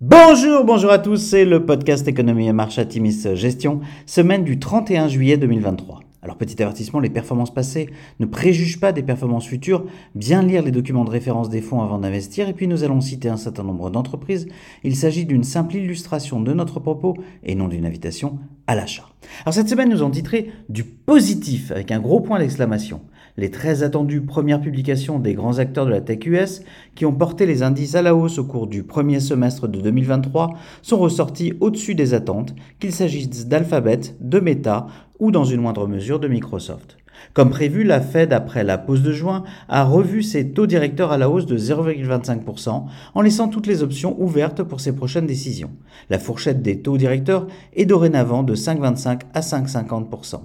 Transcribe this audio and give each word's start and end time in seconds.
Bonjour, 0.00 0.62
bonjour 0.62 0.92
à 0.92 1.00
tous, 1.00 1.16
c'est 1.16 1.44
le 1.44 1.66
podcast 1.66 2.06
Économie 2.06 2.46
et 2.46 2.52
Marche 2.52 2.78
Timis 2.86 3.34
Gestion, 3.34 3.80
semaine 4.06 4.44
du 4.44 4.60
31 4.60 5.08
juillet 5.08 5.36
2023. 5.38 5.98
Alors 6.22 6.36
petit 6.36 6.62
avertissement, 6.62 7.00
les 7.00 7.10
performances 7.10 7.52
passées 7.52 7.90
ne 8.20 8.26
préjugent 8.26 8.78
pas 8.78 8.92
des 8.92 9.02
performances 9.02 9.48
futures, 9.48 9.86
bien 10.14 10.42
lire 10.42 10.62
les 10.62 10.70
documents 10.70 11.04
de 11.04 11.10
référence 11.10 11.48
des 11.48 11.60
fonds 11.60 11.82
avant 11.82 11.98
d'investir, 11.98 12.48
et 12.48 12.52
puis 12.52 12.68
nous 12.68 12.84
allons 12.84 13.00
citer 13.00 13.28
un 13.28 13.36
certain 13.36 13.64
nombre 13.64 13.90
d'entreprises. 13.90 14.46
Il 14.84 14.94
s'agit 14.94 15.26
d'une 15.26 15.42
simple 15.42 15.74
illustration 15.74 16.40
de 16.40 16.52
notre 16.52 16.78
propos 16.78 17.16
et 17.42 17.56
non 17.56 17.66
d'une 17.66 17.84
invitation 17.84 18.38
à 18.68 18.76
l'achat. 18.76 19.08
Alors 19.44 19.54
cette 19.54 19.68
semaine 19.68 19.88
nous 19.88 20.00
avons 20.00 20.12
titré 20.12 20.52
du 20.68 20.84
positif 20.84 21.72
avec 21.72 21.90
un 21.90 21.98
gros 21.98 22.20
point 22.20 22.38
d'exclamation 22.38 23.00
les 23.38 23.50
très 23.50 23.84
attendues 23.84 24.20
premières 24.20 24.60
publications 24.60 25.20
des 25.20 25.32
grands 25.32 25.58
acteurs 25.58 25.86
de 25.86 25.90
la 25.90 26.00
tech 26.00 26.26
US 26.26 26.60
qui 26.96 27.06
ont 27.06 27.12
porté 27.12 27.46
les 27.46 27.62
indices 27.62 27.94
à 27.94 28.02
la 28.02 28.14
hausse 28.14 28.38
au 28.38 28.44
cours 28.44 28.66
du 28.66 28.82
premier 28.82 29.20
semestre 29.20 29.68
de 29.68 29.80
2023 29.80 30.54
sont 30.82 30.98
ressortis 30.98 31.54
au-dessus 31.60 31.94
des 31.94 32.14
attentes, 32.14 32.54
qu'il 32.80 32.92
s'agisse 32.92 33.46
d'Alphabet, 33.46 34.00
de 34.20 34.40
Meta 34.40 34.88
ou 35.20 35.30
dans 35.30 35.44
une 35.44 35.60
moindre 35.60 35.86
mesure 35.86 36.18
de 36.18 36.26
Microsoft. 36.26 36.98
Comme 37.32 37.50
prévu, 37.50 37.84
la 37.84 38.00
Fed, 38.00 38.32
après 38.32 38.64
la 38.64 38.78
pause 38.78 39.02
de 39.02 39.12
juin, 39.12 39.44
a 39.68 39.84
revu 39.84 40.22
ses 40.22 40.50
taux 40.50 40.66
directeurs 40.66 41.12
à 41.12 41.18
la 41.18 41.30
hausse 41.30 41.46
de 41.46 41.58
0,25% 41.58 42.84
en 43.14 43.20
laissant 43.20 43.48
toutes 43.48 43.66
les 43.66 43.82
options 43.82 44.20
ouvertes 44.20 44.62
pour 44.62 44.80
ses 44.80 44.94
prochaines 44.94 45.26
décisions. 45.26 45.70
La 46.10 46.18
fourchette 46.18 46.62
des 46.62 46.80
taux 46.80 46.96
directeurs 46.96 47.46
est 47.74 47.86
dorénavant 47.86 48.42
de 48.42 48.56
5,25 48.56 49.20
à 49.34 49.40
5,50%. 49.40 50.40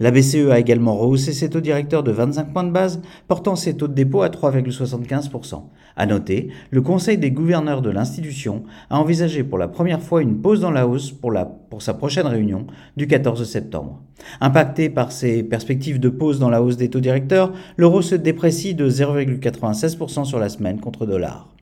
La 0.00 0.10
BCE 0.10 0.50
a 0.50 0.58
également 0.58 0.96
rehaussé 0.96 1.32
ses 1.32 1.50
taux 1.50 1.60
directeurs 1.60 2.02
de 2.02 2.10
25 2.10 2.52
points 2.52 2.64
de 2.64 2.70
base, 2.70 3.00
portant 3.28 3.56
ses 3.56 3.76
taux 3.76 3.88
de 3.88 3.94
dépôt 3.94 4.22
à 4.22 4.28
3,75%. 4.28 5.62
À 5.96 6.06
noter, 6.06 6.48
le 6.70 6.82
Conseil 6.82 7.18
des 7.18 7.30
gouverneurs 7.30 7.82
de 7.82 7.90
l'institution 7.90 8.64
a 8.90 8.98
envisagé 8.98 9.44
pour 9.44 9.58
la 9.58 9.68
première 9.68 10.02
fois 10.02 10.22
une 10.22 10.40
pause 10.40 10.60
dans 10.60 10.72
la 10.72 10.88
hausse 10.88 11.12
pour, 11.12 11.32
sa 11.80 11.94
prochaine 11.94 12.26
réunion 12.26 12.66
du 12.96 13.06
14 13.06 13.44
septembre. 13.44 14.02
Impacté 14.40 14.90
par 14.90 15.12
ces 15.12 15.42
perspectives 15.42 16.00
de 16.00 16.08
pause 16.08 16.38
dans 16.38 16.50
la 16.50 16.62
hausse 16.62 16.76
des 16.76 16.90
taux 16.90 17.00
directeurs, 17.00 17.52
l'euro 17.76 18.02
se 18.02 18.14
déprécie 18.14 18.74
de 18.74 18.88
0,96% 18.88 20.24
sur 20.24 20.38
la 20.38 20.48
semaine 20.48 20.80
contre 20.80 21.06
dollar. 21.06 21.53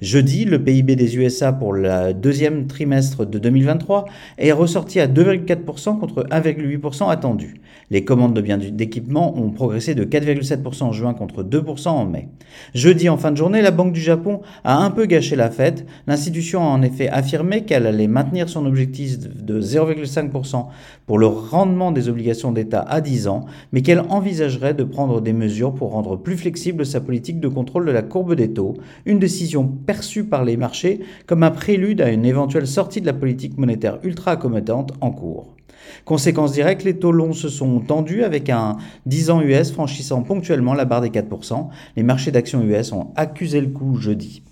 Jeudi, 0.00 0.44
le 0.44 0.62
PIB 0.62 0.96
des 0.96 1.16
USA 1.18 1.52
pour 1.52 1.72
le 1.72 2.14
deuxième 2.14 2.66
trimestre 2.66 3.26
de 3.26 3.38
2023 3.38 4.06
est 4.38 4.52
ressorti 4.52 4.98
à 4.98 5.06
2,4% 5.06 5.98
contre 5.98 6.24
1,8% 6.30 7.10
attendu. 7.10 7.60
Les 7.90 8.04
commandes 8.04 8.34
de 8.34 8.40
biens 8.40 8.56
d'équipement 8.58 9.36
ont 9.36 9.50
progressé 9.50 9.94
de 9.94 10.04
4,7% 10.04 10.84
en 10.84 10.92
juin 10.92 11.12
contre 11.12 11.42
2% 11.42 11.88
en 11.88 12.06
mai. 12.06 12.28
Jeudi, 12.72 13.08
en 13.08 13.16
fin 13.16 13.30
de 13.30 13.36
journée, 13.36 13.62
la 13.62 13.72
Banque 13.72 13.92
du 13.92 14.00
Japon 14.00 14.40
a 14.64 14.78
un 14.78 14.90
peu 14.90 15.06
gâché 15.06 15.36
la 15.36 15.50
fête. 15.50 15.84
L'institution 16.06 16.60
a 16.62 16.66
en 16.66 16.82
effet 16.82 17.08
affirmé 17.08 17.64
qu'elle 17.64 17.86
allait 17.86 18.06
maintenir 18.06 18.48
son 18.48 18.64
objectif 18.66 19.18
de 19.18 19.60
0,5% 19.60 20.66
pour 21.06 21.18
le 21.18 21.26
rendement 21.26 21.90
des 21.92 22.08
obligations 22.08 22.52
d'État 22.52 22.80
à 22.80 23.00
10 23.00 23.28
ans, 23.28 23.44
mais 23.72 23.82
qu'elle 23.82 24.00
envisagerait 24.08 24.74
de 24.74 24.84
prendre 24.84 25.20
des 25.20 25.32
mesures 25.32 25.74
pour 25.74 25.90
rendre 25.90 26.16
plus 26.16 26.36
flexible 26.36 26.86
sa 26.86 27.00
politique 27.00 27.40
de 27.40 27.48
contrôle 27.48 27.86
de 27.86 27.90
la 27.90 28.02
courbe 28.02 28.34
des 28.34 28.52
taux, 28.52 28.74
une 29.04 29.18
décision 29.18 29.59
perçue 29.66 30.24
par 30.24 30.44
les 30.44 30.56
marchés 30.56 31.00
comme 31.26 31.42
un 31.42 31.50
prélude 31.50 32.00
à 32.00 32.10
une 32.10 32.24
éventuelle 32.24 32.66
sortie 32.66 33.00
de 33.00 33.06
la 33.06 33.12
politique 33.12 33.58
monétaire 33.58 33.98
ultra 34.02 34.32
accommodante 34.32 34.92
en 35.00 35.10
cours. 35.10 35.56
Conséquence 36.04 36.52
directe, 36.52 36.84
les 36.84 36.98
taux 36.98 37.12
longs 37.12 37.32
se 37.32 37.48
sont 37.48 37.80
tendus 37.80 38.24
avec 38.24 38.48
un 38.50 38.76
10 39.06 39.30
ans 39.30 39.42
US 39.42 39.72
franchissant 39.72 40.22
ponctuellement 40.22 40.74
la 40.74 40.84
barre 40.84 41.00
des 41.00 41.10
4%. 41.10 41.68
Les 41.96 42.02
marchés 42.02 42.30
d'actions 42.30 42.62
US 42.62 42.92
ont 42.92 43.12
accusé 43.16 43.60
le 43.60 43.68
coup 43.68 43.96
jeudi. 43.96 44.42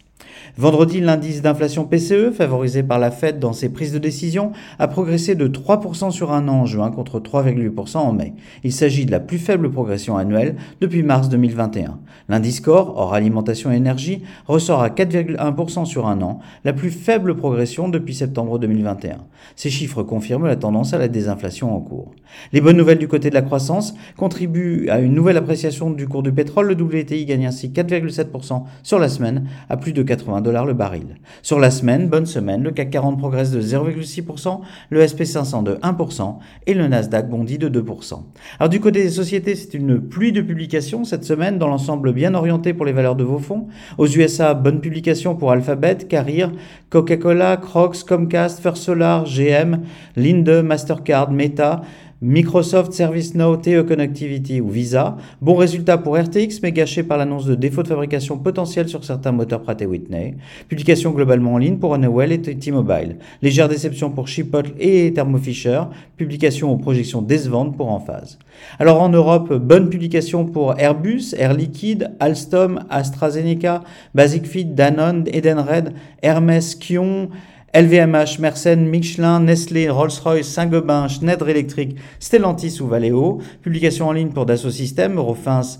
Vendredi, 0.56 1.00
l'indice 1.00 1.42
d'inflation 1.42 1.84
PCE, 1.84 2.32
favorisé 2.32 2.82
par 2.82 2.98
la 2.98 3.10
Fed 3.10 3.38
dans 3.38 3.52
ses 3.52 3.68
prises 3.68 3.92
de 3.92 3.98
décision, 3.98 4.52
a 4.78 4.88
progressé 4.88 5.34
de 5.34 5.46
3% 5.46 6.10
sur 6.10 6.32
un 6.32 6.48
an 6.48 6.60
en 6.60 6.66
juin 6.66 6.90
contre 6.90 7.20
3,8% 7.20 7.98
en 7.98 8.12
mai. 8.12 8.34
Il 8.64 8.72
s'agit 8.72 9.06
de 9.06 9.10
la 9.10 9.20
plus 9.20 9.38
faible 9.38 9.70
progression 9.70 10.16
annuelle 10.16 10.56
depuis 10.80 11.02
mars 11.02 11.28
2021. 11.28 11.98
L'indice 12.28 12.60
Core, 12.60 12.94
hors 12.96 13.14
alimentation 13.14 13.72
et 13.72 13.76
énergie, 13.76 14.22
ressort 14.46 14.82
à 14.82 14.88
4,1% 14.88 15.84
sur 15.84 16.06
un 16.06 16.20
an, 16.22 16.40
la 16.64 16.72
plus 16.72 16.90
faible 16.90 17.36
progression 17.36 17.88
depuis 17.88 18.14
septembre 18.14 18.58
2021. 18.58 19.18
Ces 19.56 19.70
chiffres 19.70 20.02
confirment 20.02 20.46
la 20.46 20.56
tendance 20.56 20.92
à 20.92 20.98
la 20.98 21.08
désinflation 21.08 21.74
en 21.74 21.80
cours. 21.80 22.12
Les 22.52 22.60
bonnes 22.60 22.76
nouvelles 22.76 22.98
du 22.98 23.08
côté 23.08 23.30
de 23.30 23.34
la 23.34 23.42
croissance 23.42 23.94
contribuent 24.16 24.88
à 24.90 24.98
une 24.98 25.14
nouvelle 25.14 25.36
appréciation 25.36 25.90
du 25.90 26.06
cours 26.06 26.22
du 26.22 26.32
pétrole. 26.32 26.68
Le 26.68 26.74
WTI 26.74 27.24
gagne 27.24 27.46
ainsi 27.46 27.68
4,7% 27.68 28.64
sur 28.82 28.98
la 28.98 29.08
semaine 29.08 29.48
à 29.68 29.76
plus 29.76 29.92
de 29.92 30.02
80 30.02 30.27
dollars 30.40 30.66
le 30.66 30.74
baril. 30.74 31.16
Sur 31.42 31.58
la 31.58 31.70
semaine, 31.70 32.08
bonne 32.08 32.26
semaine, 32.26 32.62
le 32.62 32.70
CAC 32.70 32.90
40 32.90 33.18
progresse 33.18 33.50
de 33.50 33.60
0,6%, 33.60 34.60
le 34.90 35.04
SP500 35.04 35.62
de 35.62 35.74
1% 35.74 36.36
et 36.66 36.74
le 36.74 36.86
Nasdaq 36.88 37.28
bondit 37.28 37.58
de 37.58 37.68
2%. 37.68 38.22
Alors 38.58 38.68
du 38.68 38.80
côté 38.80 39.02
des 39.02 39.10
sociétés, 39.10 39.54
c'est 39.54 39.74
une 39.74 40.00
pluie 40.00 40.32
de 40.32 40.40
publications 40.40 41.04
cette 41.04 41.24
semaine 41.24 41.58
dans 41.58 41.68
l'ensemble 41.68 42.12
bien 42.12 42.34
orienté 42.34 42.74
pour 42.74 42.86
les 42.86 42.92
valeurs 42.92 43.16
de 43.16 43.24
vos 43.24 43.38
fonds. 43.38 43.68
Aux 43.98 44.06
USA, 44.06 44.54
bonne 44.54 44.80
publication 44.80 45.34
pour 45.34 45.50
Alphabet, 45.50 45.96
Carrier, 46.08 46.46
Coca-Cola, 46.90 47.56
Crocs, 47.56 48.04
Comcast, 48.04 48.60
First 48.60 48.82
Solar, 48.82 49.24
GM, 49.24 49.82
Linde, 50.16 50.62
Mastercard, 50.62 51.30
Meta, 51.30 51.82
Microsoft 52.20 52.94
ServiceNow, 52.94 53.58
TE 53.58 53.82
Connectivity 53.82 54.60
ou 54.60 54.68
Visa. 54.68 55.16
Bon 55.40 55.54
résultat 55.54 55.98
pour 55.98 56.18
RTX, 56.18 56.60
mais 56.64 56.72
gâché 56.72 57.04
par 57.04 57.16
l'annonce 57.16 57.46
de 57.46 57.54
défauts 57.54 57.84
de 57.84 57.88
fabrication 57.88 58.38
potentiels 58.38 58.88
sur 58.88 59.04
certains 59.04 59.30
moteurs 59.30 59.62
Pratt 59.62 59.80
Whitney. 59.80 60.34
Publication 60.68 61.12
globalement 61.12 61.54
en 61.54 61.58
ligne 61.58 61.76
pour 61.76 61.92
Honeywell 61.92 62.32
et 62.32 62.40
T-Mobile. 62.40 63.18
Légère 63.40 63.68
déception 63.68 64.10
pour 64.10 64.26
Chipotle 64.26 64.72
et 64.80 65.12
Thermo 65.12 65.38
Fisher. 65.38 65.82
Publication 66.16 66.72
aux 66.72 66.76
projections 66.78 67.22
décevantes 67.22 67.76
pour 67.76 67.88
Enphase. 67.88 68.40
Alors 68.80 69.00
en 69.00 69.10
Europe, 69.10 69.54
bonne 69.54 69.88
publication 69.88 70.44
pour 70.44 70.76
Airbus, 70.76 71.36
Air 71.38 71.54
Liquide, 71.54 72.10
Alstom, 72.18 72.80
AstraZeneca, 72.90 73.84
Basic 74.16 74.44
Fit, 74.44 74.64
Danone, 74.64 75.22
Edenred, 75.32 75.92
Hermès, 76.20 76.74
Kion, 76.74 77.28
LVMH, 77.74 78.38
Mersenne, 78.40 78.88
Michelin, 78.88 79.40
Nestlé, 79.40 79.90
Rolls-Royce, 79.90 80.48
Saint-Gobain, 80.48 81.06
Schneider 81.08 81.48
Electric, 81.50 81.96
Stellantis 82.18 82.80
ou 82.80 82.86
Valeo. 82.86 83.40
Publication 83.62 84.08
en 84.08 84.12
ligne 84.12 84.30
pour 84.30 84.46
Dassault 84.46 84.70
Systèmes, 84.70 85.18
Eurofins, 85.18 85.78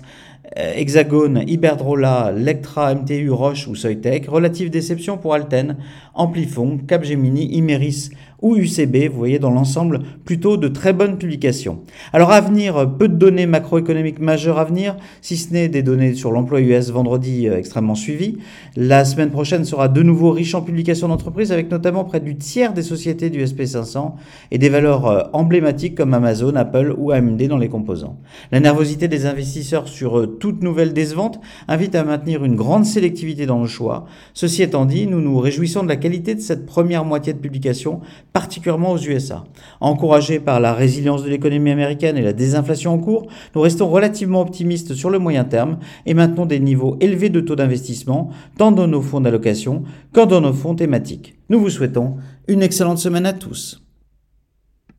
Hexagone, 0.55 1.43
Iberdrola, 1.47 2.31
Lectra, 2.31 2.95
MTU, 2.95 3.29
Roche 3.29 3.67
ou 3.67 3.75
Soitec. 3.75 4.25
Relative 4.27 4.69
déception 4.69 5.17
pour 5.17 5.33
Alten, 5.33 5.77
Amplifon, 6.13 6.79
Capgemini, 6.87 7.45
Imeris 7.55 8.09
ou 8.41 8.55
UCB. 8.55 9.09
Vous 9.09 9.17
voyez 9.17 9.39
dans 9.39 9.51
l'ensemble 9.51 10.01
plutôt 10.25 10.57
de 10.57 10.67
très 10.67 10.93
bonnes 10.93 11.17
publications. 11.17 11.79
Alors 12.13 12.31
à 12.31 12.41
venir, 12.41 12.89
peu 12.97 13.07
de 13.07 13.15
données 13.15 13.45
macroéconomiques 13.45 14.19
majeures 14.19 14.59
à 14.59 14.65
venir, 14.65 14.95
si 15.21 15.37
ce 15.37 15.53
n'est 15.53 15.67
des 15.67 15.83
données 15.83 16.15
sur 16.15 16.31
l'emploi 16.31 16.61
US 16.61 16.89
vendredi 16.91 17.47
euh, 17.47 17.57
extrêmement 17.57 17.95
suivies. 17.95 18.37
La 18.75 19.05
semaine 19.05 19.31
prochaine 19.31 19.65
sera 19.65 19.87
de 19.87 20.01
nouveau 20.01 20.31
riche 20.31 20.55
en 20.55 20.61
publications 20.61 21.07
d'entreprises 21.07 21.51
avec 21.51 21.69
notamment 21.71 22.03
près 22.03 22.19
du 22.19 22.37
tiers 22.37 22.73
des 22.73 22.83
sociétés 22.83 23.29
du 23.29 23.43
SP500 23.43 24.13
et 24.51 24.57
des 24.57 24.69
valeurs 24.69 25.07
euh, 25.07 25.23
emblématiques 25.33 25.95
comme 25.95 26.13
Amazon, 26.13 26.55
Apple 26.55 26.93
ou 26.97 27.11
AMD 27.11 27.41
dans 27.47 27.57
les 27.57 27.69
composants. 27.69 28.17
La 28.51 28.59
nervosité 28.59 29.07
des 29.07 29.25
investisseurs 29.25 29.87
sur 29.87 30.19
euh, 30.19 30.37
toute 30.39 30.63
nouvelle 30.63 30.93
décevante 30.93 31.39
invite 31.67 31.95
à 31.95 32.03
maintenir 32.03 32.43
une 32.43 32.55
grande 32.55 32.85
sélectivité 32.85 33.45
dans 33.45 33.61
le 33.61 33.67
choix. 33.67 34.05
Ceci 34.33 34.63
étant 34.63 34.85
dit, 34.85 35.05
nous 35.05 35.21
nous 35.21 35.37
réjouissons 35.37 35.83
de 35.83 35.87
la 35.87 35.97
qualité 35.97 36.35
de 36.35 36.39
cette 36.39 36.65
première 36.65 37.05
moitié 37.05 37.33
de 37.33 37.37
publication 37.37 38.01
particulièrement 38.33 38.93
aux 38.93 38.97
USA. 38.97 39.43
Encouragés 39.81 40.39
par 40.39 40.59
la 40.59 40.73
résilience 40.73 41.23
de 41.23 41.29
l'économie 41.29 41.71
américaine 41.71 42.17
et 42.17 42.21
la 42.21 42.33
désinflation 42.33 42.93
en 42.93 42.97
cours, 42.97 43.27
nous 43.53 43.61
restons 43.61 43.89
relativement 43.89 44.41
optimistes 44.41 44.93
sur 44.93 45.09
le 45.09 45.19
moyen 45.19 45.43
terme 45.43 45.79
et 46.05 46.13
maintenons 46.13 46.45
des 46.45 46.59
niveaux 46.59 46.97
élevés 46.99 47.29
de 47.29 47.41
taux 47.41 47.55
d'investissement, 47.55 48.29
tant 48.57 48.71
dans 48.71 48.87
nos 48.87 49.01
fonds 49.01 49.21
d'allocation 49.21 49.83
qu'en 50.13 50.25
dans 50.25 50.41
nos 50.41 50.53
fonds 50.53 50.75
thématiques. 50.75 51.35
Nous 51.49 51.59
vous 51.59 51.69
souhaitons 51.69 52.17
une 52.47 52.63
excellente 52.63 52.99
semaine 52.99 53.25
à 53.25 53.33
tous. 53.33 53.81